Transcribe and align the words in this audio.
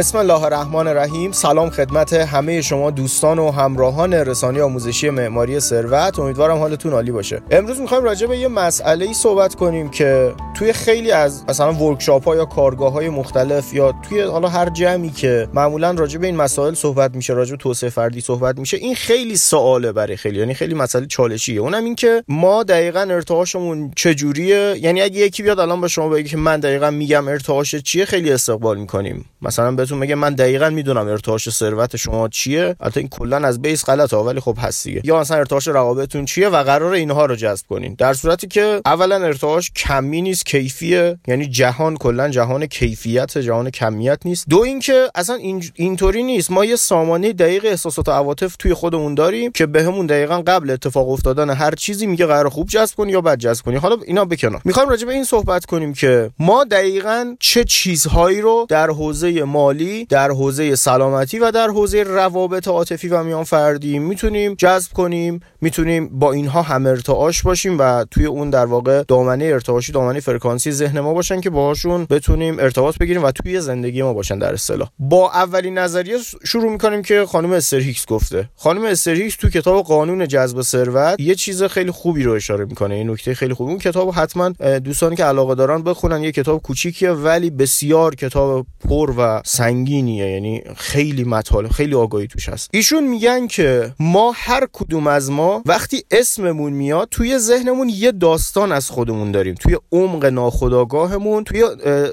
بسم 0.00 0.18
الله 0.18 0.42
الرحمن 0.42 0.86
الرحیم. 0.86 1.32
سلام 1.32 1.70
خدمت 1.70 2.12
همه 2.12 2.62
شما 2.62 2.90
دوستان 2.90 3.38
و 3.38 3.50
همراهان 3.50 4.14
رسانه 4.14 4.62
آموزشی 4.62 5.10
معماری 5.10 5.60
ثروت. 5.60 6.18
امیدوارم 6.18 6.58
حالتون 6.58 6.92
عالی 6.92 7.10
باشه. 7.10 7.42
امروز 7.50 7.80
می‌خوایم 7.80 8.04
راجع 8.04 8.26
به 8.26 8.38
یه 8.38 8.48
مسئله 8.48 9.04
ای 9.04 9.14
صحبت 9.14 9.54
کنیم 9.54 9.88
که 9.88 10.32
توی 10.54 10.72
خیلی 10.72 11.10
از 11.10 11.44
مثلا 11.48 11.72
ورکشاپ 11.72 12.24
ها 12.24 12.36
یا 12.36 12.44
کارگاه 12.44 12.92
های 12.92 13.08
مختلف 13.08 13.74
یا 13.74 13.94
توی 14.08 14.20
حالا 14.20 14.48
هر 14.48 14.68
جمعی 14.68 15.10
که 15.10 15.48
معمولا 15.54 15.90
راجع 15.90 16.18
به 16.18 16.26
این 16.26 16.36
مسائل 16.36 16.74
صحبت 16.74 17.14
میشه 17.14 17.32
راجع 17.32 17.50
به 17.50 17.56
توسعه 17.56 17.90
فردی 17.90 18.20
صحبت 18.20 18.58
میشه 18.58 18.76
این 18.76 18.94
خیلی 18.94 19.36
سواله 19.36 19.92
برای 19.92 20.16
خیلی 20.16 20.38
یعنی 20.38 20.54
خیلی 20.54 20.74
مسئله 20.74 21.06
چالشیه. 21.06 21.60
اونم 21.60 21.84
این 21.84 21.94
که 21.94 22.24
ما 22.28 22.62
دقیقا 22.62 23.00
ارتعاشمون 23.00 23.92
چجوریه؟ 23.96 24.76
یعنی 24.80 25.02
اگه 25.02 25.20
یکی 25.20 25.42
بیاد 25.42 25.60
الان 25.60 25.80
به 25.80 25.88
شما 25.88 26.08
بگه 26.08 26.28
که 26.28 26.36
من 26.36 26.60
دقیقا 26.60 26.90
میگم 26.90 27.28
ارتعاش 27.28 27.74
چیه 27.74 28.04
خیلی 28.04 28.32
استقبال 28.32 28.78
می‌کنیم. 28.78 29.29
مثلا 29.42 29.72
بهتون 29.72 29.98
میگه 29.98 30.14
من 30.14 30.34
دقیقا 30.34 30.70
می‌دونم 30.70 31.08
ارتعاش 31.08 31.50
ثروت 31.50 31.96
شما 31.96 32.28
چیه. 32.28 32.76
البته 32.80 33.00
این 33.00 33.08
کلا 33.08 33.36
از 33.36 33.62
بیس 33.62 33.84
غلطه 33.84 34.16
ولی 34.16 34.40
خب 34.40 34.56
هست 34.60 34.84
دیگه. 34.84 35.00
یا 35.04 35.20
مثلا 35.20 35.36
ارتعاش 35.36 35.68
رقابتون 35.68 36.24
چیه 36.24 36.48
و 36.48 36.62
قرار 36.62 36.92
اینها 36.92 37.26
رو 37.26 37.36
جذب 37.36 37.66
کنین. 37.66 37.94
در 37.98 38.14
صورتی 38.14 38.46
که 38.46 38.80
اولا 38.86 39.16
ارتعاش 39.16 39.70
کمی 39.70 40.22
نیست 40.22 40.46
کیفیه. 40.46 41.18
یعنی 41.28 41.46
جهان 41.46 41.96
کلا 41.96 42.28
جهان 42.28 42.66
کیفیت 42.66 43.38
جهان 43.38 43.70
کمیت 43.70 44.18
نیست. 44.24 44.48
دو 44.48 44.58
اینکه 44.58 45.10
اصلا 45.14 45.36
این 45.36 45.64
اینطوری 45.74 46.22
نیست. 46.22 46.50
ما 46.50 46.64
یه 46.64 46.76
سامانه 46.76 47.32
دقیق 47.32 47.64
احساسات 47.64 48.08
و 48.08 48.12
عواطف 48.12 48.56
توی 48.56 48.74
خودمون 48.74 49.14
داریم 49.14 49.52
که 49.52 49.66
بهمون 49.66 50.06
به 50.06 50.20
دقیقا 50.20 50.42
قبل 50.46 50.70
اتفاق 50.70 51.08
افتادن 51.10 51.50
هر 51.50 51.74
چیزی 51.74 52.06
میگه 52.06 52.26
قرار 52.26 52.48
خوب 52.48 52.68
جذب 52.68 52.94
کنی 52.96 53.12
یا 53.12 53.20
بد 53.20 53.38
جذب 53.38 53.64
کنی. 53.64 53.76
حالا 53.76 53.96
اینا 54.06 54.24
بکنم 54.24 54.60
می‌خوام 54.64 54.88
راجع 54.88 55.06
به 55.06 55.12
این 55.12 55.24
صحبت 55.24 55.64
کنیم 55.64 55.92
که 55.94 56.30
ما 56.38 56.64
دقیقا 56.64 57.36
چه 57.40 57.64
چیزهایی 57.64 58.40
رو 58.40 58.66
در 58.68 58.90
حوزه 58.90 59.29
مالی 59.32 60.04
در 60.04 60.30
حوزه 60.30 60.76
سلامتی 60.76 61.38
و 61.38 61.50
در 61.50 61.68
حوزه 61.68 62.02
روابط 62.02 62.68
عاطفی 62.68 63.08
و 63.08 63.22
میان 63.22 63.44
فردی 63.44 63.98
می‌تونیم 63.98 64.54
جذب 64.54 64.92
کنیم 64.92 65.40
می‌تونیم 65.60 66.18
با 66.18 66.32
اینها 66.32 66.62
هم 66.62 66.86
ارتعاش 66.86 67.42
باشیم 67.42 67.76
و 67.78 68.04
توی 68.10 68.26
اون 68.26 68.50
در 68.50 68.66
واقع 68.66 69.02
دامنه 69.08 69.44
ارتعاشی 69.44 69.92
دامنه 69.92 70.20
فرکانسی 70.20 70.72
ذهن 70.72 71.00
ما 71.00 71.14
باشن 71.14 71.40
که 71.40 71.50
باهاشون 71.50 72.06
بتونیم 72.10 72.58
ارتباط 72.58 72.98
بگیریم 72.98 73.24
و 73.24 73.30
توی 73.30 73.60
زندگی 73.60 74.02
ما 74.02 74.12
باشن 74.12 74.38
در 74.38 74.52
اصطلاح. 74.52 74.88
با 74.98 75.30
اولین 75.30 75.78
نظریه 75.78 76.16
شروع 76.44 76.72
می‌کنیم 76.72 77.02
که 77.02 77.26
خانم 77.28 77.52
استر 77.52 77.78
هیکس 77.78 78.06
گفته. 78.06 78.48
خانم 78.56 78.84
استر 78.84 79.14
هیکس 79.14 79.36
تو 79.36 79.48
کتاب 79.48 79.84
قانون 79.84 80.28
جذب 80.28 80.62
ثروت 80.62 81.20
یه 81.20 81.34
چیز 81.34 81.62
خیلی 81.62 81.90
خوبی 81.90 82.22
رو 82.22 82.32
اشاره 82.32 82.64
می‌کنه 82.64 82.94
این 82.94 83.10
نکته 83.10 83.34
خیلی 83.34 83.54
خوبی. 83.54 83.70
اون 83.70 83.78
کتاب 83.78 84.12
حتما 84.14 84.48
دوستانی 84.84 85.16
که 85.16 85.24
علاقه 85.24 85.54
دارن 85.54 85.82
بخونن 85.82 86.22
یه 86.22 86.32
کتاب 86.32 86.62
کوچیکیه 86.62 87.10
ولی 87.10 87.50
بسیار 87.50 88.14
کتاب 88.14 88.66
پر 88.88 89.12
سنگینیه 89.44 90.30
یعنی 90.30 90.62
خیلی 90.76 91.24
مطالب 91.24 91.70
خیلی 91.70 91.94
آگاهی 91.94 92.26
توش 92.26 92.48
هست. 92.48 92.70
ایشون 92.72 93.04
میگن 93.04 93.46
که 93.46 93.92
ما 94.00 94.32
هر 94.36 94.66
کدوم 94.72 95.06
از 95.06 95.30
ما 95.30 95.62
وقتی 95.66 96.04
اسممون 96.10 96.72
میاد 96.72 97.08
توی 97.10 97.38
ذهنمون 97.38 97.88
یه 97.88 98.12
داستان 98.12 98.72
از 98.72 98.90
خودمون 98.90 99.32
داریم. 99.32 99.54
توی 99.54 99.76
عمق 99.92 100.24
ناخودآگاهمون 100.24 101.44
توی 101.44 101.64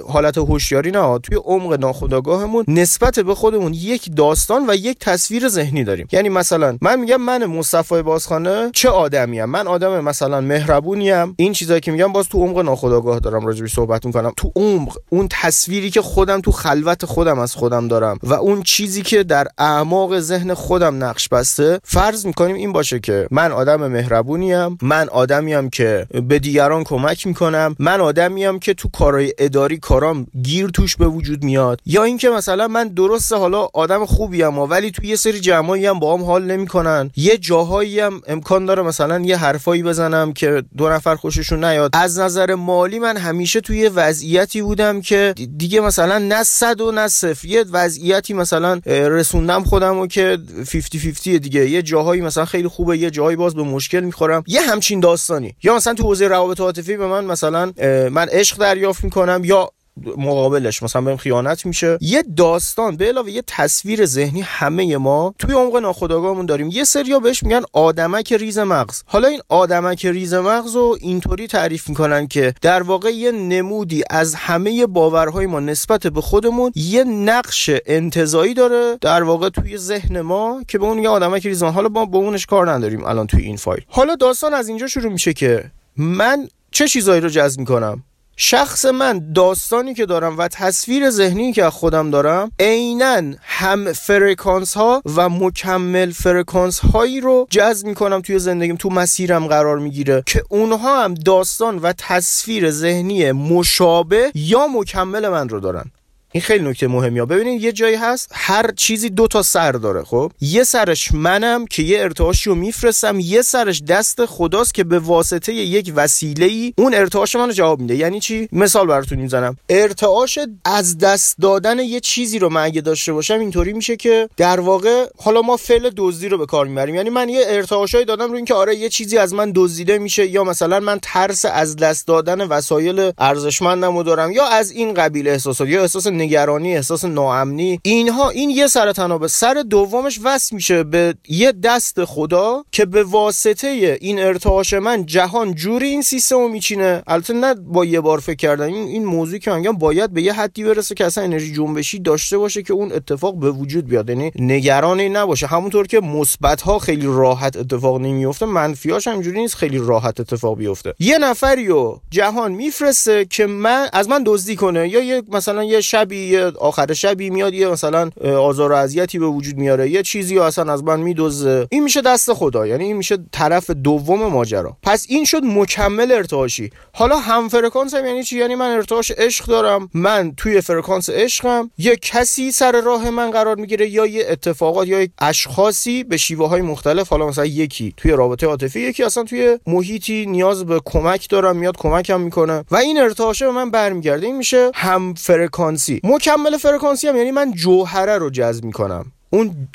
حالت 0.07 0.37
هوشیاری 0.37 0.91
نه 0.91 1.19
توی 1.19 1.37
عمق 1.45 1.73
ناخودآگاهمون 1.73 2.65
نسبت 2.67 3.19
به 3.19 3.35
خودمون 3.35 3.73
یک 3.73 4.15
داستان 4.15 4.69
و 4.69 4.75
یک 4.75 4.97
تصویر 4.99 5.47
ذهنی 5.47 5.83
داریم. 5.83 6.07
یعنی 6.11 6.29
مثلا 6.29 6.77
من 6.81 6.99
میگم 6.99 7.21
من 7.21 7.45
مصطفی 7.45 8.01
بازخانه 8.01 8.71
چه 8.73 8.89
آدمیم 8.89 9.45
من 9.45 9.67
آدم 9.67 10.03
مثلا 10.03 10.41
مهربونیم 10.41 11.33
این 11.37 11.53
چیزایی 11.53 11.81
که 11.81 11.91
میگم 11.91 12.13
باز 12.13 12.27
تو 12.29 12.37
عمق 12.37 12.59
ناخودآگاه 12.59 13.19
دارم 13.19 13.45
راجبش 13.45 13.73
صحبت 13.73 14.05
می‌کنم. 14.05 14.31
تو 14.37 14.51
عمق 14.55 14.97
اون 15.09 15.27
تصویری 15.31 15.89
که 15.89 16.01
خودم 16.01 16.41
تو 16.41 16.51
خلوت 16.51 16.96
خودم 17.05 17.39
از 17.39 17.55
خودم 17.55 17.87
دارم 17.87 18.19
و 18.23 18.33
اون 18.33 18.63
چیزی 18.63 19.01
که 19.01 19.23
در 19.23 19.47
اعماق 19.57 20.19
ذهن 20.19 20.53
خودم 20.53 21.03
نقش 21.03 21.29
بسته 21.29 21.79
فرض 21.83 22.25
می‌کنیم 22.25 22.55
این 22.55 22.73
باشه 22.73 22.99
که 22.99 23.27
من 23.31 23.51
آدم 23.51 23.87
مهربونیم 23.87 24.77
من 24.81 25.09
آدمیم 25.09 25.69
که 25.69 26.07
به 26.27 26.39
دیگران 26.39 26.83
کمک 26.83 27.27
می‌کنم 27.27 27.75
من 27.79 28.01
آدمیم 28.01 28.59
که 28.59 28.73
تو 28.73 28.89
کارهای 28.89 29.33
اداری 29.37 29.77
کارام 29.77 30.27
گیر 30.43 30.67
توش 30.67 30.95
به 30.95 31.07
وجود 31.07 31.43
میاد. 31.43 31.81
یا 31.85 32.03
اینکه 32.03 32.29
مثلا 32.29 32.67
من 32.67 32.87
درسته 32.87 33.35
حالا 33.35 33.67
آدم 33.73 34.05
خوبیم 34.05 34.57
ولی 34.59 34.91
تو 34.91 35.05
یه 35.05 35.15
سری 35.15 35.39
جمعایی 35.39 35.85
هم 35.85 35.99
با 35.99 36.17
هم 36.17 36.23
حال 36.23 36.43
نمی‌کنن. 36.43 37.11
یه 37.15 37.37
جاهایی 37.37 37.99
هم 37.99 38.21
امکان 38.27 38.65
داره 38.65 38.83
مثلا 38.83 39.19
یه 39.19 39.37
حرفایی 39.37 39.83
بزنم 39.83 40.33
که 40.33 40.63
دو 40.77 40.89
نفر 40.89 41.15
خوششون 41.15 41.63
نیاد. 41.63 41.91
از 41.93 42.19
نظر 42.19 42.55
مالی 42.55 42.99
من 42.99 43.17
همیشه 43.17 43.61
توی 43.61 43.89
وضعیتی 43.89 44.61
بودم 44.61 45.01
که 45.01 45.33
دیگه 45.57 45.81
مثلا 45.81 46.17
نه 46.17 46.43
صد 46.43 46.81
نه 46.91 47.07
صفر. 47.07 47.47
یه 47.47 47.65
وضعیتی 47.71 48.33
مثلا 48.33 48.81
رسوندم 48.85 49.63
خودم 49.63 49.97
و 49.97 50.07
که 50.07 50.37
50 50.71 51.01
50 51.03 51.37
دیگه. 51.37 51.69
یه 51.69 51.81
جاهایی 51.81 52.21
مثلا 52.21 52.45
خیلی 52.45 52.67
خوبه 52.67 52.97
یه 52.97 53.09
جاهایی 53.09 53.37
باز 53.37 53.55
به 53.55 53.63
مشکل 53.63 53.99
می‌خورم. 53.99 54.43
یه 54.47 54.61
همچین 54.61 54.99
داستانی. 54.99 55.55
یا 55.63 55.75
مثلا 55.75 55.93
تو 55.93 56.03
حوزه 56.03 56.27
روابط 56.27 56.59
عاطفی 56.59 56.97
به 56.97 57.07
من 57.07 57.25
مثلا 57.25 57.71
من 58.11 58.27
عشق 58.31 58.57
دریافت 58.57 59.03
می‌کنم 59.03 59.41
یا 59.43 59.71
مقابلش 60.17 60.83
مثلا 60.83 61.01
بهم 61.01 61.17
خیانت 61.17 61.65
میشه. 61.65 61.97
یه 62.01 62.23
داستان 62.37 62.97
به 62.97 63.05
علاوه 63.05 63.31
یه 63.31 63.43
تصویر 63.47 64.05
ذهنی 64.05 64.41
همه 64.41 64.97
ما 64.97 65.33
توی 65.39 65.55
عمق 65.55 65.77
ناخودآگاهمون 65.77 66.45
داریم. 66.45 66.69
یه 66.71 66.83
سریا 66.83 67.19
بهش 67.19 67.43
میگن 67.43 67.61
آدمک 67.73 68.33
ریز 68.33 68.59
مغز. 68.59 69.03
حالا 69.05 69.27
این 69.27 69.41
آدمک 69.49 70.05
ریز 70.05 70.33
مغز 70.33 70.75
رو 70.75 70.97
اینطوری 71.01 71.47
تعریف 71.47 71.89
می‌کنن 71.89 72.27
که 72.27 72.53
در 72.61 72.83
واقع 72.83 73.09
یه 73.09 73.31
نمودی 73.31 74.03
از 74.09 74.35
همه 74.35 74.85
باورهای 74.85 75.45
ما 75.45 75.59
نسبت 75.59 76.07
به 76.07 76.21
خودمون 76.21 76.71
یه 76.75 77.03
نقش 77.03 77.69
انتظایی 77.85 78.53
داره 78.53 78.97
در 79.01 79.23
واقع 79.23 79.49
توی 79.49 79.77
ذهن 79.77 80.21
ما 80.21 80.63
که 80.67 80.77
به 80.77 80.85
اون 80.85 80.97
میگه 80.97 81.09
آدمک 81.09 81.45
ریز 81.45 81.63
مغز. 81.63 81.73
حالا 81.73 81.89
ما 81.89 82.05
با 82.05 82.19
اونش 82.19 82.45
کار 82.45 82.71
نداریم 82.71 83.05
الان 83.05 83.27
توی 83.27 83.43
این 83.43 83.57
فایل. 83.57 83.83
حالا 83.87 84.15
داستان 84.15 84.53
از 84.53 84.67
اینجا 84.67 84.87
شروع 84.87 85.11
میشه 85.11 85.33
که 85.33 85.71
من 85.97 86.47
چه 86.71 86.87
چیزایی 86.87 87.21
رو 87.21 87.29
جذب 87.29 87.59
می‌کنم؟ 87.59 88.03
شخص 88.39 88.85
من 88.85 89.33
داستانی 89.33 89.93
که 89.93 90.05
دارم 90.05 90.37
و 90.37 90.47
تصویر 90.47 91.09
ذهنی 91.09 91.53
که 91.53 91.65
از 91.65 91.73
خودم 91.73 92.11
دارم 92.11 92.51
عینا 92.59 93.21
هم 93.41 93.93
فرکانس 93.93 94.73
ها 94.73 95.01
و 95.15 95.29
مکمل 95.29 96.11
فرکانس 96.11 96.79
هایی 96.79 97.21
رو 97.21 97.47
جذب 97.49 97.87
می‌کنم 97.87 98.21
توی 98.21 98.39
زندگیم 98.39 98.75
تو 98.75 98.89
مسیرم 98.89 99.47
قرار 99.47 99.79
می‌گیره 99.79 100.23
که 100.25 100.43
اونها 100.49 101.03
هم 101.03 101.13
داستان 101.13 101.77
و 101.77 101.93
تصویر 101.97 102.71
ذهنی 102.71 103.31
مشابه 103.31 104.31
یا 104.35 104.67
مکمل 104.67 105.27
من 105.27 105.49
رو 105.49 105.59
دارن. 105.59 105.91
این 106.37 106.41
خیلی 106.41 106.69
نکته 106.69 106.87
مهمی 106.87 107.19
ها 107.19 107.25
ببینید 107.25 107.63
یه 107.63 107.71
جایی 107.71 107.95
هست 107.95 108.31
هر 108.33 108.71
چیزی 108.71 109.09
دو 109.09 109.27
تا 109.27 109.43
سر 109.43 109.71
داره 109.71 110.03
خب؟ 110.03 110.31
یه 110.41 110.63
سرش 110.63 111.11
منم 111.11 111.65
که 111.65 111.83
یه 111.83 111.99
ارتعاشی 111.99 112.49
رو 112.49 112.55
میفرستم 112.55 113.19
یه 113.19 113.41
سرش 113.41 113.81
دست 113.81 114.25
خداست 114.25 114.73
که 114.73 114.83
به 114.83 114.99
واسطه 114.99 115.53
یک 115.53 115.93
وسیله 115.95 116.45
ای 116.45 116.73
اون 116.77 116.93
ارتعاش 116.93 117.35
منو 117.35 117.51
جواب 117.51 117.79
میده. 117.79 117.95
یعنی 117.95 118.19
چی؟ 118.19 118.49
مثال 118.51 118.87
براتون 118.87 119.19
می‌زنم. 119.19 119.57
ارتعاش 119.69 120.39
از 120.65 120.97
دست 120.97 121.35
دادن 121.41 121.79
یه 121.79 121.99
چیزی 121.99 122.39
رو 122.39 122.49
من 122.49 122.63
اگه 122.63 122.81
داشته 122.81 123.13
باشم 123.13 123.39
اینطوری 123.39 123.73
میشه 123.73 123.95
که 123.95 124.29
در 124.37 124.59
واقع 124.59 125.05
حالا 125.17 125.41
ما 125.41 125.57
فعل 125.57 125.89
دزدی 125.97 126.29
رو 126.29 126.37
به 126.37 126.45
کار 126.45 126.67
می‌بریم. 126.67 126.95
یعنی 126.95 127.09
من 127.09 127.29
یه 127.29 127.43
ارتعاشایی 127.47 128.05
دادم 128.05 128.29
رو 128.29 128.35
اینکه 128.35 128.53
آره 128.53 128.75
یه 128.75 128.89
چیزی 128.89 129.17
از 129.17 129.33
من 129.33 129.51
دزدیده 129.55 129.97
میشه 129.97 130.27
یا 130.27 130.43
مثلا 130.43 130.79
من 130.79 130.99
ترس 131.01 131.45
از 131.45 131.75
دست 131.75 132.07
دادن 132.07 132.41
وسایل 132.41 133.11
ارزشمندمو 133.17 134.03
دارم 134.03 134.31
یا 134.31 134.45
از 134.45 134.71
این 134.71 134.93
قبیل 134.93 135.27
احساسات 135.27 135.67
یا 135.67 135.81
احساس 135.81 136.07
نگرانی 136.27 136.75
احساس 136.75 137.05
ناامنی 137.05 137.79
اینها 137.83 138.29
این 138.29 138.49
یه 138.49 138.67
سر 138.67 138.91
تنابه. 138.91 139.27
سر 139.27 139.63
دومش 139.69 140.19
وصل 140.23 140.55
میشه 140.55 140.83
به 140.83 141.15
یه 141.29 141.51
دست 141.51 142.05
خدا 142.05 142.63
که 142.71 142.85
به 142.85 143.03
واسطه 143.03 143.97
این 144.01 144.19
ارتعاش 144.19 144.73
من 144.73 145.05
جهان 145.05 145.55
جوری 145.55 145.87
این 145.87 146.01
سیستمو 146.01 146.47
میچینه. 146.47 147.03
البته 147.07 147.33
نه 147.33 147.53
با 147.53 147.85
یه 147.85 148.01
بار 148.01 148.19
فکر 148.19 148.35
کردن 148.35 148.65
این 148.65 148.87
این 148.87 149.05
موضوع 149.05 149.39
که 149.39 149.51
میگم 149.51 149.77
باید 149.77 150.13
به 150.13 150.21
یه 150.21 150.33
حدی 150.33 150.63
برسه 150.63 150.95
که 150.95 151.05
اصلا 151.05 151.23
انرژی 151.23 151.53
جنبشی 151.53 151.99
داشته 151.99 152.37
باشه 152.37 152.63
که 152.63 152.73
اون 152.73 152.91
اتفاق 152.91 153.39
به 153.39 153.51
وجود 153.51 153.87
بیاد. 153.87 154.09
یعنی 154.09 154.31
نگرانی 154.39 155.09
نباشه. 155.09 155.47
همونطور 155.47 155.87
که 155.87 155.99
مثبت 155.99 156.61
ها 156.61 156.79
خیلی 156.79 157.05
راحت 157.05 157.57
اتفاق 157.57 158.01
نمیفته 158.01 158.45
منفیاش 158.45 159.07
همجوری 159.07 159.41
نیست 159.41 159.55
خیلی 159.55 159.77
راحت 159.77 160.19
اتفاق 160.19 160.57
بیفته. 160.57 160.93
یه 160.99 161.17
نفریو 161.17 161.97
جهان 162.11 162.51
میفرسته 162.51 163.25
که 163.25 163.45
من 163.45 163.89
از 163.93 164.09
من 164.09 164.23
دزدی 164.25 164.55
کنه 164.55 164.89
یا 164.89 165.03
یه 165.03 165.23
مثلا 165.31 165.63
یه 165.63 165.81
شبی 166.07 166.27
یه 166.27 166.45
آخر 166.45 166.93
شبی 166.93 167.29
میاد 167.29 167.53
یه 167.53 167.67
مثلا 167.67 168.09
آزار 168.23 168.71
و 168.71 168.75
اذیتی 168.75 169.19
به 169.19 169.25
وجود 169.25 169.57
میاره 169.57 169.89
یه 169.89 170.03
چیزی 170.03 170.39
اصلا 170.39 170.73
از 170.73 170.83
من 170.83 170.99
میدوزه 170.99 171.67
این 171.71 171.83
میشه 171.83 172.01
دست 172.01 172.33
خدا 172.33 172.67
یعنی 172.67 172.83
این 172.83 172.97
میشه 172.97 173.17
طرف 173.31 173.69
دوم 173.69 174.27
ماجرا. 174.27 174.77
پس 174.83 175.05
این 175.09 175.25
شد 175.25 175.41
مکمل 175.43 176.11
ارتعاشی. 176.11 176.69
حالا 176.93 177.17
هم 177.17 177.49
فرکانس 177.49 177.93
هم 177.93 178.05
یعنی 178.05 178.23
چی؟ 178.23 178.37
یعنی 178.37 178.55
من 178.55 178.71
ارتعاش 178.71 179.11
عشق 179.11 179.45
دارم 179.45 179.89
من 179.93 180.33
توی 180.37 180.61
فرکانس 180.61 181.09
عشقم 181.09 181.71
یه 181.77 181.95
کسی 181.95 182.51
سر 182.51 182.81
راه 182.81 183.09
من 183.09 183.31
قرار 183.31 183.55
می‌گیره 183.55 183.89
یا 183.89 184.05
یه 184.05 184.25
اتفاقات 184.29 184.87
یا 184.87 185.01
یک 185.01 185.11
اشخاصی 185.19 186.03
به 186.03 186.17
شیوه 186.17 186.47
های 186.47 186.61
مختلف 186.61 187.09
حالا 187.09 187.27
مثلا 187.27 187.45
یکی 187.45 187.93
توی 187.97 188.11
رابطه 188.11 188.47
عاطفی 188.47 188.79
یکی 188.79 189.03
اصلا 189.03 189.23
توی 189.23 189.59
محیطی 189.67 190.25
نیاز 190.25 190.65
به 190.65 190.81
کمک 190.85 191.29
دارم 191.29 191.55
میاد 191.55 191.77
کمکم 191.77 192.21
می‌کنه. 192.21 192.63
و 192.71 192.75
این 192.75 192.97
ارتعاشه 192.97 193.45
به 193.45 193.51
من 193.51 193.71
برمیگرده. 193.71 194.25
این 194.25 194.37
میشه 194.37 194.71
هم 194.73 195.13
فرکانسی. 195.13 195.96
مکمل 196.03 196.57
فرکانسی 196.57 197.07
هم 197.07 197.15
یعنی 197.15 197.31
من 197.31 197.51
جوهره 197.51 198.17
رو 198.17 198.29
جذب 198.29 198.63
می‌کنم. 198.63 199.11
اون 199.29 199.67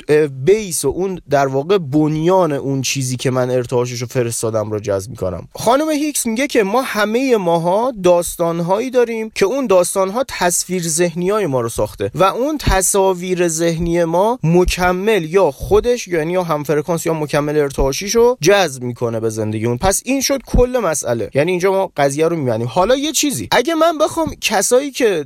base 0.45 0.85
و 0.85 0.87
اون 0.87 1.19
در 1.29 1.47
واقع 1.47 1.77
بنیان 1.77 2.51
اون 2.51 2.81
چیزی 2.81 3.15
که 3.15 3.31
من 3.31 3.51
ارتعاشش 3.51 4.01
رو 4.01 4.07
فرستادم 4.07 4.71
رو 4.71 4.79
جذب 4.79 5.09
می‌کنم. 5.09 5.47
خانم 5.55 5.89
هیکس 5.89 6.25
میگه 6.25 6.47
که 6.47 6.63
ما 6.63 6.81
همه 6.81 7.37
ماها 7.37 7.93
داستانهایی 8.03 8.89
داریم 8.89 9.31
که 9.35 9.45
اون 9.45 9.67
داستانها 9.67 10.25
تصویر 10.27 10.83
ذهنی 10.83 11.29
های 11.29 11.45
ما 11.45 11.61
رو 11.61 11.69
ساخته 11.69 12.11
و 12.15 12.23
اون 12.23 12.57
تصاویر 12.57 13.47
ذهنی 13.47 14.03
ما 14.03 14.39
مکمل 14.43 15.25
یا 15.25 15.51
خودش 15.51 16.07
یعنی 16.07 16.33
یا 16.33 16.43
هم 16.43 16.63
فرکانس 16.63 17.05
یا 17.05 17.13
مکمل 17.13 17.57
ارتعاشیش 17.57 18.15
رو 18.15 18.37
جذب 18.41 18.83
می‌کنه 18.83 19.19
به 19.19 19.29
زندگی 19.29 19.65
اون. 19.65 19.77
پس 19.77 20.01
این 20.05 20.21
شد 20.21 20.41
کل 20.45 20.81
مسئله. 20.83 21.29
یعنی 21.33 21.51
اینجا 21.51 21.71
ما 21.71 21.91
قضیه 21.97 22.27
رو 22.27 22.35
می‌بینیم. 22.35 22.67
حالا 22.67 22.95
یه 22.95 23.11
چیزی. 23.11 23.47
اگه 23.51 23.75
من 23.75 23.97
بخوام 23.97 24.35
کسایی 24.41 24.91
که 24.91 25.25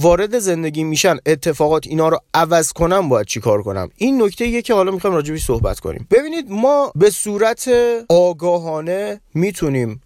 وارد 0.00 0.38
زندگی 0.38 0.84
میشن 0.84 1.16
اتفاقات 1.26 1.86
اینا 1.86 2.08
رو 2.08 2.18
عوض 2.34 2.72
کنم 2.72 3.08
باید 3.08 3.26
چی 3.26 3.40
کار 3.40 3.62
کنم؟ 3.62 3.88
این 3.96 4.22
نکته 4.22 4.46
یه 4.46 4.62
که 4.62 4.74
حالا 4.74 4.90
می‌خوایم 4.90 5.16
راجبی 5.16 5.38
صحبت 5.38 5.80
کنیم. 5.80 6.06
ببینید 6.10 6.46
ما 6.50 6.92
به 6.94 7.10
صورت 7.10 7.70
آگاهانه 8.08 9.20
می‌تونیم 9.34 10.02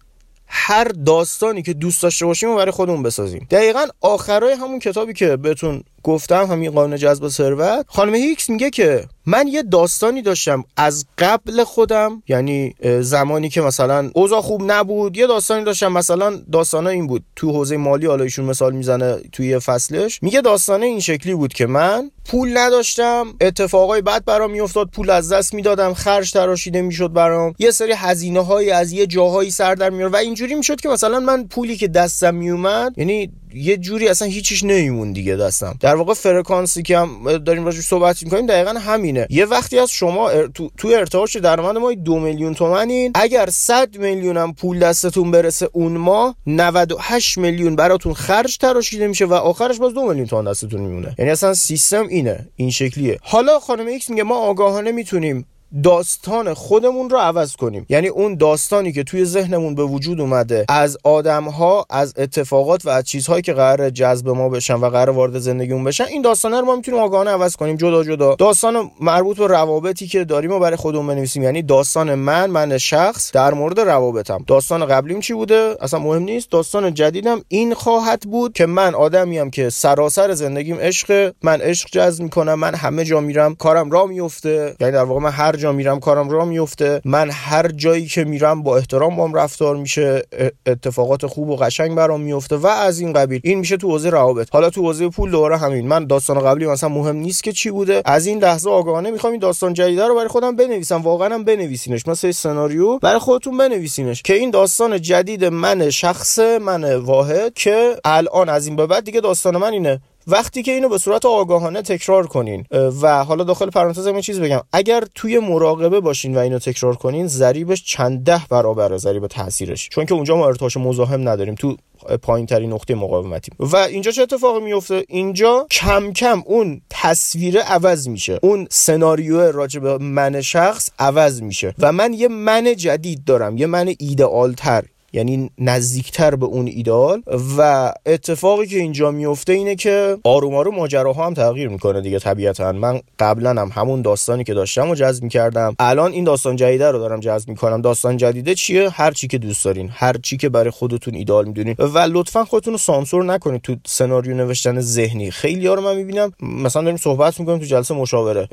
هر 0.47 0.83
داستانی 0.83 1.61
که 1.61 1.73
دوست 1.73 2.03
داشته 2.03 2.25
باشیم 2.25 2.49
و 2.49 2.55
برای 2.55 2.71
خودمون 2.71 3.03
بسازیم. 3.03 3.47
دقیقا 3.51 3.85
آخرای 4.01 4.53
همون 4.53 4.79
کتابی 4.79 5.13
که 5.13 5.37
بهتون 5.37 5.83
گفتم 6.03 6.45
همین 6.45 6.71
قانون 6.71 6.97
جذب 6.97 7.27
ثروت. 7.27 7.85
خانم 7.87 8.15
هیکس 8.15 8.49
میگه 8.49 8.69
که 8.69 9.05
من 9.25 9.47
یه 9.47 9.63
داستانی 9.63 10.21
داشتم 10.21 10.63
از 10.77 11.05
قبل 11.17 11.63
خودم 11.63 12.23
یعنی 12.27 12.75
زمانی 13.01 13.49
که 13.49 13.61
مثلا 13.61 14.11
اوضاع 14.13 14.41
خوب 14.41 14.61
نبود 14.71 15.17
یه 15.17 15.27
داستانی 15.27 15.63
داشتم. 15.63 15.91
مثلا 15.91 16.39
داستانه 16.51 16.89
این 16.89 17.07
بود. 17.07 17.23
تو 17.35 17.51
حوزه 17.51 17.77
مالی 17.77 18.05
حالا 18.05 18.23
ایشون 18.23 18.45
مثال 18.45 18.73
می‌زنه 18.73 19.17
توی 19.31 19.59
فصلش. 19.59 20.23
میگه 20.23 20.41
داستانه 20.41 20.85
این 20.85 20.99
شکلی 20.99 21.35
بود 21.35 21.53
که 21.53 21.65
من 21.65 22.11
پول 22.25 22.57
نداشتم 22.57 23.25
اتفاقای 23.41 24.01
بد 24.01 24.25
برام 24.25 24.51
میافتاد 24.51 24.89
پول 24.89 25.09
از 25.09 25.33
دست 25.33 25.53
می‌دادم 25.53 25.93
خرج 25.93 26.31
تراشیده 26.31 26.81
می‌شد 26.81 27.13
برام. 27.13 27.53
یه 27.59 27.71
سری 27.71 27.91
هزینه 27.91 28.73
از 28.73 28.91
یه 28.91 29.07
جاهایی 29.07 29.51
سر 29.51 29.75
در 29.75 29.89
میاد 29.89 30.13
و 30.13 30.15
اینجوری 30.15 30.55
می‌شد 30.55 30.81
که 30.81 30.89
مثلا 30.89 31.19
من 31.19 31.47
پولی 31.47 31.77
که 31.77 31.87
دستم 31.87 32.35
میومد 32.35 32.93
یعنی 32.97 33.31
یه 33.55 33.77
جوری 33.77 34.07
اصلا 34.07 34.27
هیچیش 34.27 34.63
نمیموند 34.63 35.11
دیگه 35.11 35.35
دستم. 35.35 35.77
در 35.79 35.95
واقع 35.95 36.13
فرکانسی 36.13 36.83
که 36.83 36.97
هم 36.97 37.37
داریم 37.37 37.65
راجع 37.65 37.81
صحبت 37.81 38.23
می‌کنیم 38.23 38.45
دقیقا 38.45 38.71
همینه. 38.79 39.27
یه 39.29 39.45
وقتی 39.45 39.79
از 39.79 39.91
شما 39.91 40.31
تو, 40.47 40.69
تو 40.77 40.87
ارتعاش 40.87 41.35
درآمد 41.35 41.77
ما 41.77 41.93
دو 41.93 42.19
میلیون 42.19 42.53
تومنین. 42.53 43.11
اگر 43.15 43.49
100 43.49 43.97
میلیون 43.97 44.37
هم 44.37 44.53
پول 44.53 44.79
دستتون 44.79 45.31
برسه 45.31 45.69
اون 45.73 45.91
ماه 45.91 46.35
98 46.47 47.37
میلیون 47.37 47.75
براتون 47.75 48.13
خرج 48.13 48.57
تراشیده 48.57 49.07
میشه 49.07 49.25
و 49.25 49.33
آخرش 49.33 49.79
باز 49.79 49.93
دو 49.93 50.07
میلیون 50.07 50.27
تومن 50.27 50.51
دستتون 50.51 50.81
میمونه. 50.81 51.15
یعنی 51.19 51.31
اصلا 51.31 51.53
سیستم 51.53 52.07
اینه 52.07 52.47
این 52.55 52.71
شکلیه. 52.71 53.19
حالا 53.21 53.59
خانم 53.59 53.87
هیکس 53.87 54.09
میگه 54.09 54.23
ما 54.23 54.35
آگاهانه 54.35 54.91
می‌تونیم 54.91 55.45
داستان 55.83 56.53
خودمون 56.53 57.09
رو 57.09 57.17
عوض 57.17 57.55
کنیم. 57.55 57.85
یعنی 57.89 58.07
اون 58.07 58.35
داستانی 58.35 58.91
که 58.91 59.03
توی 59.03 59.25
ذهنمون 59.25 59.75
به 59.75 59.83
وجود 59.83 60.21
اومده 60.21 60.65
از 60.69 60.97
آدم 61.03 61.43
ها 61.43 61.85
از 61.89 62.13
اتفاقات 62.17 62.85
و 62.85 62.89
از 62.89 63.03
چیزهایی 63.03 63.41
که 63.41 63.53
قرار 63.53 63.89
جذب 63.89 64.29
ما 64.29 64.49
بشن 64.49 64.75
و 64.75 64.89
قرار 64.89 65.09
وارد 65.09 65.39
زندگیمون 65.39 65.83
بشن 65.83 66.03
این 66.03 66.21
داستانه 66.21 66.59
رو 66.59 66.65
ما 66.65 66.75
می‌تونیم 66.75 66.99
آگاهانه 66.99 67.31
عوض 67.31 67.55
کنیم. 67.55 67.75
جدا 67.75 68.03
جدا. 68.03 68.35
داستان 68.35 68.91
مربوط 69.01 69.37
به 69.37 69.47
روابطی 69.47 70.07
که 70.07 70.23
داریم 70.23 70.51
و 70.51 70.59
برای 70.59 70.75
خودمون 70.75 71.07
بنویسیم. 71.07 71.43
یعنی 71.43 71.61
داستان 71.61 72.15
من 72.15 72.49
من 72.49 72.77
شخص 72.77 73.31
در 73.31 73.53
مورد 73.53 73.79
روابطم. 73.79 74.43
داستان 74.47 74.85
قبلیم 74.85 75.19
چی 75.19 75.33
بوده؟ 75.33 75.75
اصلا 75.81 75.99
مهم 75.99 76.23
نیست. 76.23 76.51
داستان 76.51 76.93
جدیدم 76.93 77.41
این 77.47 77.73
خواهد 77.73 78.21
بود 78.21 78.53
که 78.53 78.65
من 78.65 78.95
آدمیم 78.95 79.49
که 79.49 79.69
سراسر 79.69 80.33
زندگیم 80.33 80.77
عشق 80.79 81.33
من 81.43 81.61
عشق 81.61 81.89
جذب 81.91 82.23
می‌کنم. 82.23 82.53
من 82.53 82.75
همه 82.75 83.05
جا 83.05 83.19
میرم. 83.19 83.55
کارم 83.55 83.91
را 83.91 84.05
میفته 84.05 84.75
یعنی 84.79 84.93
در 84.93 85.03
واقع 85.03 85.21
من 85.21 85.31
هر 85.31 85.55
جا 85.63 85.71
میرم 85.71 85.99
کارم 85.99 86.29
را 86.29 86.45
میفته. 86.45 87.01
من 87.05 87.29
هر 87.31 87.67
جایی 87.67 88.05
که 88.05 88.23
میرم 88.23 88.63
با 88.63 88.77
احترام 88.77 89.15
بام 89.15 89.33
رفتار 89.33 89.75
میشه 89.75 90.23
اتفاقات 90.65 91.25
خوب 91.25 91.49
و 91.49 91.55
قشنگ 91.55 91.95
برام 91.95 92.21
میفته 92.21 92.55
و 92.55 92.67
از 92.67 92.99
این 92.99 93.13
قبیل. 93.13 93.41
این 93.43 93.59
میشه 93.59 93.77
تو 93.77 93.89
حوزه 93.89 94.09
روابط. 94.09 94.47
حالا 94.51 94.69
تو 94.69 94.81
حوزه 94.81 95.09
پول 95.09 95.31
دوره 95.31 95.57
همین. 95.57 95.87
من 95.87 96.07
داستان 96.07 96.39
قبلی 96.39 96.67
مثلا 96.67 96.89
مهم 96.89 97.15
نیست 97.15 97.43
که 97.43 97.51
چی 97.51 97.71
بوده. 97.71 98.01
از 98.05 98.25
این 98.25 98.39
لحظه 98.39 98.69
آگاهانه 98.69 99.11
می‌خوام 99.11 99.31
این 99.31 99.39
داستان 99.39 99.73
جدیده 99.73 100.07
رو 100.07 100.15
برای 100.15 100.27
خودم 100.27 100.55
بنویسم. 100.55 101.01
واقعا 101.01 101.33
هم 101.33 101.43
بنویسینش. 101.43 102.07
مثل 102.07 102.31
سناریو 102.31 102.99
برای 102.99 103.19
خودتون 103.19 103.57
بنویسینش. 103.57 104.21
که 104.21 104.33
این 104.33 104.51
داستان 104.51 105.01
جدید 105.01 105.45
من 105.45 105.89
شخص 105.89 106.39
من 106.39 106.95
واحد 106.95 107.53
که 107.53 107.95
الان 108.05 108.49
از 108.49 108.67
این 108.67 108.75
به 108.75 108.87
بعد 108.87 109.03
دیگه 109.03 109.21
داستان 109.21 109.57
من 109.57 109.73
اینه. 109.73 110.01
وقتی 110.27 110.63
که 110.63 110.71
اینو 110.71 110.89
به 110.89 110.97
صورت 110.97 111.25
آگاهانه 111.25 111.81
تکرار 111.81 112.27
کنین 112.27 112.65
و 113.01 113.23
حالا 113.23 113.43
داخل 113.43 113.69
پرانتز 113.69 114.07
یه 114.07 114.21
چیز 114.21 114.39
بگم. 114.39 114.61
اگر 114.73 115.03
توی 115.15 115.39
مراقبه 115.39 115.99
باشین 115.99 116.35
و 116.35 116.39
اینو 116.39 116.59
تکرار 116.59 116.95
کنین 116.95 117.27
ضریبش 117.27 117.83
چند 117.83 118.23
ده 118.23 118.41
برابره 118.49 118.97
ضریب 118.97 119.27
تاثیرش. 119.27 119.89
چون 119.89 120.05
که 120.05 120.13
اونجا 120.13 120.35
ما 120.35 120.47
ارتعاش 120.47 120.77
مزاحم 120.77 121.29
نداریم 121.29 121.55
تو 121.55 121.77
پایین 122.21 122.45
ترین 122.45 122.73
نقطه 122.73 122.95
مقاومتیم. 122.95 123.55
و 123.59 123.75
اینجا 123.75 124.11
چه 124.11 124.21
اتفاقی 124.21 124.59
میفته؟ 124.65 125.05
اینجا 125.07 125.67
کم 125.71 126.13
کم 126.13 126.43
اون 126.45 126.81
تصویر 126.89 127.59
عوض 127.59 128.07
میشه. 128.07 128.39
اون 128.41 128.67
سناریو 128.71 129.51
راجع 129.51 129.79
به 129.79 129.97
من 129.97 130.41
شخص 130.41 130.89
عوض 130.99 131.41
میشه. 131.41 131.73
و 131.79 131.91
من 131.91 132.13
یه 132.13 132.27
من 132.27 132.75
جدید 132.75 133.23
دارم 133.25 133.57
یه 133.57 133.65
من 133.65 133.93
ایدئال 133.99 134.53
تر 134.53 134.83
یعنی 135.13 135.51
نزدیکتر 135.57 136.35
به 136.35 136.45
اون 136.45 136.67
ایدال. 136.67 137.21
و 137.57 137.93
اتفاقی 138.05 138.67
که 138.67 138.77
اینجا 138.77 139.11
میفته 139.11 139.53
اینه 139.53 139.75
که 139.75 140.17
آروم 140.23 140.55
آروم 140.55 140.75
ماجراها 140.75 141.25
هم 141.25 141.33
تغییر 141.33 141.69
می‌کنه 141.69 142.01
دیگه 142.01 142.19
طبیعتا. 142.19 142.71
من 142.71 143.01
قبلا 143.19 143.49
هم 143.49 143.71
همون 143.73 144.01
داستانی 144.01 144.43
که 144.43 144.53
داشتم 144.53 144.89
و 144.89 144.95
جذب 144.95 145.23
می‌کردم. 145.23 145.75
الان 145.79 146.11
این 146.11 146.23
داستان 146.23 146.55
جدیده 146.55 146.91
رو 146.91 146.99
دارم 146.99 147.19
جذب 147.19 147.49
می‌کنم. 147.49 147.81
داستان 147.81 148.17
جدیده 148.17 148.55
چیه؟ 148.55 148.89
هر 148.89 149.11
چی 149.11 149.27
که 149.27 149.37
دوست 149.37 149.65
دارین. 149.65 149.89
هر 149.93 150.15
چی 150.23 150.37
که 150.37 150.49
برای 150.49 150.69
خودتون 150.69 151.15
ایدال 151.15 151.45
می‌دونین. 151.45 151.75
و 151.79 151.97
لطفا 151.97 152.45
خودتون 152.45 152.73
رو 152.73 152.77
سانسور 152.77 153.23
نکنید 153.23 153.61
تو 153.61 153.75
سناریو 153.85 154.35
نوشتن 154.35 154.79
ذهنی. 154.79 155.31
خیلی 155.31 155.67
ها 155.67 155.73
رو 155.73 155.81
من 155.81 155.95
می‌بینم 155.95 156.31
مثلا 156.41 156.81
داریم 156.81 156.97
صحبت 156.97 157.39
می‌کنیم 157.39 157.59
تو 157.59 157.65
جلسه 157.65 157.93
مشاوره. 157.93 158.47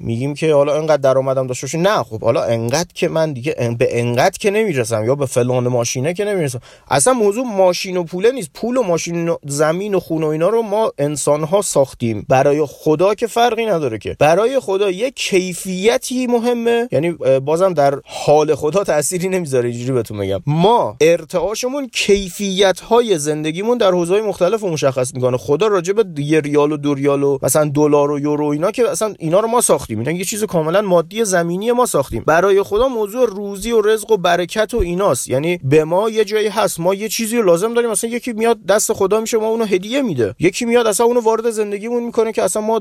میگیم 0.00 0.34
که 0.34 0.54
حالا 0.54 0.74
انقدر 0.74 0.96
درآمدم 0.96 1.46
داشته 1.46 1.78
نه 1.78 2.02
خب 2.02 2.20
حالا 2.20 2.42
انقدر 2.42 2.88
که 2.94 3.08
من 3.08 3.32
دیگه 3.32 3.76
به 3.78 4.00
انقدر 4.00 4.38
که 4.38 4.50
نمی‌رسم 4.50 5.04
یا 5.04 5.14
به 5.14 5.26
فلان 5.26 5.68
ماشینه 5.92 6.14
که 6.14 6.24
نمی‌رسه. 6.24 6.60
اصلا 6.90 7.12
موضوع 7.12 7.46
ماشین 7.46 7.96
و 7.96 8.04
پوله 8.04 8.30
نیست. 8.30 8.50
پول 8.54 8.76
و 8.76 8.82
ماشین 8.82 9.28
و 9.28 9.36
زمین 9.46 9.94
و 9.94 10.00
خون 10.00 10.22
و 10.22 10.26
اینا 10.26 10.48
رو 10.48 10.62
ما 10.62 10.92
انسان 10.98 11.42
ها 11.44 11.62
ساختیم. 11.62 12.26
برای 12.28 12.66
خدا 12.68 13.14
که 13.14 13.26
فرقی 13.26 13.66
نداره 13.66 13.98
که. 13.98 14.16
برای 14.18 14.60
خدا 14.60 14.90
یه 14.90 15.10
کیفیتی 15.10 16.26
مهمه. 16.26 16.88
یعنی 16.92 17.10
بازم 17.44 17.74
در 17.74 18.00
حال 18.04 18.54
خدا 18.54 18.84
تأثیری 18.84 19.28
نمی‌ذاره. 19.28 19.68
اینجوری 19.68 19.92
بهتون 19.92 20.18
میگم 20.18 20.40
ما 20.46 20.96
ارتعاشمون 21.00 21.88
کیفیت 21.88 22.80
های 22.80 23.18
زندگیمون 23.18 23.78
در 23.78 23.90
حوزه 23.90 24.22
مختلف 24.22 24.64
مشخص 24.64 25.14
می‌کنه. 25.14 25.36
خدا 25.36 25.66
راجع 25.66 25.92
به 25.92 26.22
یه 26.22 26.40
ریال 26.40 26.72
و 26.72 26.76
دو 26.76 26.94
ریال 26.94 27.22
و 27.22 27.38
مثلا 27.42 27.70
دلار 27.74 28.10
و 28.10 28.18
یورو 28.18 28.46
اینا 28.46 28.70
که 28.70 28.90
اصلا 28.90 29.14
اینا 29.18 29.40
رو 29.40 29.48
ما 29.48 29.60
ساختیم. 29.60 29.98
اینا 29.98 30.10
یه 30.10 30.24
چیز 30.24 30.44
کاملا 30.44 30.82
مادی 30.82 31.24
زمینی 31.24 31.72
ما 31.72 31.86
ساختیم. 31.86 32.22
برای 32.26 32.62
خدا 32.62 32.88
موضوع 32.88 33.26
روزی 33.26 33.72
و 33.72 33.82
رزق 33.82 34.10
و 34.10 34.16
برکت 34.16 34.74
و 34.74 34.78
ایناست. 34.78 35.28
یعنی 35.28 35.58
به 35.64 35.81
ما 35.84 36.10
یه 36.10 36.24
جایی 36.24 36.48
هست 36.48 36.80
ما 36.80 36.94
یه 36.94 37.08
چیزی 37.08 37.36
رو 37.36 37.42
لازم 37.42 37.74
داریم. 37.74 37.90
مثلا 37.90 38.10
یکی 38.10 38.32
میاد 38.32 38.66
دست 38.66 38.92
خدا 38.92 39.20
میشه 39.20 39.38
ما 39.38 39.48
اونو 39.48 39.64
هدیه 39.64 40.02
میده. 40.02 40.34
یکی 40.38 40.64
میاد 40.64 40.86
اصلا 40.86 41.06
اونو 41.06 41.20
وارد 41.20 41.50
زندگیمون 41.50 42.02
می‌کنه 42.02 42.32
که 42.32 42.42
اصلا 42.42 42.62
ما 42.62 42.80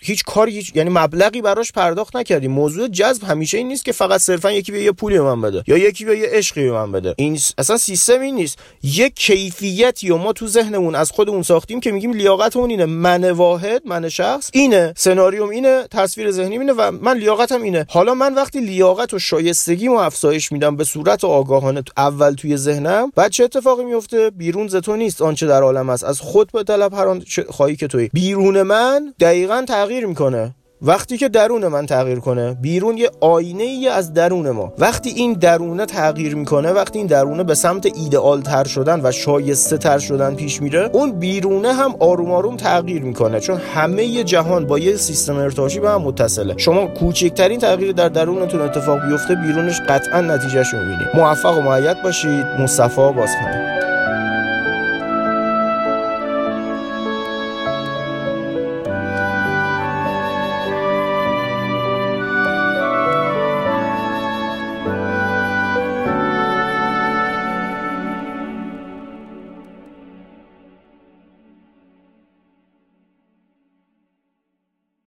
هیچ 0.00 0.24
کاری 0.24 0.52
هیچ 0.52 0.72
یعنی 0.76 0.90
مبلغی 0.90 1.42
براش 1.42 1.72
پرداخت 1.72 2.16
نکردیم. 2.16 2.50
موضوع 2.50 2.88
جذب 2.88 3.24
همیشه 3.24 3.58
این 3.58 3.68
نیست 3.68 3.84
که 3.84 3.92
فقط 3.92 4.20
صرفا 4.20 4.52
یکی 4.52 4.72
به 4.72 4.82
یه 4.82 4.92
پولی 4.92 5.18
من 5.18 5.40
بده 5.40 5.64
یا 5.66 5.78
یکی 5.78 6.04
به 6.04 6.18
یه 6.18 6.28
عشقی 6.30 6.64
به 6.64 6.72
من 6.72 6.92
بده. 6.92 7.14
این 7.18 7.38
اصلا 7.58 7.76
سیستم 7.76 8.20
این 8.20 8.34
نیست. 8.34 8.58
یه 8.82 9.10
کیفیتی 9.10 10.10
و 10.10 10.16
ما 10.16 10.32
تو 10.32 10.46
ذهنمون 10.46 10.94
از 10.94 11.10
خودمون 11.10 11.42
ساختیم 11.42 11.80
که 11.80 11.92
میگیم 11.92 12.12
لیاقتمون 12.12 12.70
اینه. 12.70 12.84
من 12.84 13.30
واحد 13.30 13.82
من 13.86 14.08
شخص 14.08 14.50
اینه. 14.52 14.94
سناریوم 14.96 15.48
اینه 15.48 15.82
تصویر 15.90 16.30
ذهنی 16.30 16.58
اینه 16.58 16.72
و 16.72 16.90
من 16.90 17.16
لیاقتم 17.16 17.62
اینه. 17.62 17.86
حالا 17.88 18.14
من 18.14 18.34
وقتی 18.34 18.60
لیاقت 18.60 19.14
و 19.14 19.18
شایستگیمو 19.18 19.96
افزایش 19.96 20.52
میدم 20.52 20.76
به 20.76 20.84
صورت 20.84 21.24
آگاهانه 21.24 21.82
اول 21.96 22.34
توی 22.34 22.56
ذهنم. 22.56 23.12
بعد 23.16 23.30
چه 23.30 23.44
اتفاقی 23.44 23.84
میفته؟ 23.84 24.30
بیرون 24.30 24.68
ز 24.68 24.76
تو 24.76 24.96
نیست 24.96 25.22
آنچه 25.22 25.46
در 25.46 25.62
عالم 25.62 25.90
است. 25.90 26.04
از 26.04 26.20
خود 26.20 26.52
به 26.52 26.62
طلب 26.62 26.94
هر 26.94 27.20
خواهی 27.48 27.76
که 27.76 27.86
توی. 27.86 28.10
بیرون 28.12 28.62
من 28.62 29.14
دقیقا 29.20 29.64
تغییر 29.68 30.06
می‌کنه. 30.06 30.54
وقتی 30.86 31.16
که 31.16 31.28
درون 31.28 31.68
من 31.68 31.86
تغییر 31.86 32.18
کنه 32.18 32.54
بیرون 32.54 32.98
یه 32.98 33.10
آینه 33.20 33.62
ای 33.62 33.88
از 33.88 34.12
درون 34.14 34.50
ما. 34.50 34.72
وقتی 34.78 35.10
این 35.10 35.32
درونه 35.32 35.86
تغییر 35.86 36.34
می‌کنه 36.36 36.72
وقتی 36.72 36.98
این 36.98 37.06
درونه 37.06 37.44
به 37.44 37.54
سمت 37.54 37.86
ایدئال 37.86 38.40
تر 38.40 38.64
شدن 38.64 39.00
و 39.04 39.12
شایسته 39.12 39.78
تر 39.78 39.98
شدن 39.98 40.34
پیش 40.34 40.62
میره 40.62 40.90
اون 40.92 41.12
بیرونه 41.12 41.72
هم 41.72 41.94
آروم 42.00 42.32
آروم 42.32 42.56
تغییر 42.56 43.02
می‌کنه. 43.02 43.40
چون 43.40 43.60
همه 43.74 44.24
جهان 44.24 44.66
با 44.66 44.78
یه 44.78 44.96
سیستم 44.96 45.36
ارتعاشی 45.36 45.80
به 45.80 45.90
هم 45.90 46.02
متصله. 46.02 46.54
شما 46.56 46.86
کوچکترین 46.86 47.60
تغییر 47.60 47.92
در 47.92 48.08
درونتون 48.08 48.60
اتفاق 48.60 48.98
بیفته 49.08 49.34
بیرونش 49.34 49.80
قطعا 49.88 50.20
نتیجهش 50.20 50.74
می‌بینید 50.74 51.08
موفق 51.14 51.58
و 51.58 51.60
معید 51.60 52.02
باشید. 52.02 52.44
مصطفی 52.60 52.96
بازخانه 52.96 53.73